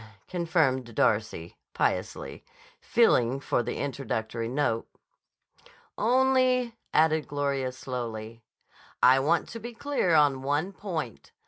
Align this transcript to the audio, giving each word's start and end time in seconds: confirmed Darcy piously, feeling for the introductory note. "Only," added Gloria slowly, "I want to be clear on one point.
confirmed 0.27 0.95
Darcy 0.95 1.55
piously, 1.75 2.43
feeling 2.79 3.39
for 3.39 3.61
the 3.61 3.75
introductory 3.77 4.47
note. 4.49 4.87
"Only," 5.95 6.73
added 6.91 7.27
Gloria 7.27 7.71
slowly, 7.71 8.41
"I 9.03 9.19
want 9.19 9.47
to 9.49 9.59
be 9.59 9.73
clear 9.75 10.15
on 10.15 10.41
one 10.41 10.73
point. 10.73 11.31